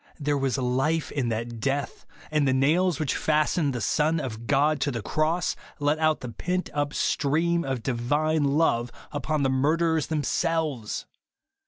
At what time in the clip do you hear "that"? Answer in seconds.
1.29-1.59